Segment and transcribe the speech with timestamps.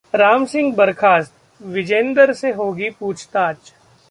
[0.13, 1.33] राम सिंह बर्खास्त,
[1.61, 3.71] विजेंदर से होगी पूछताछ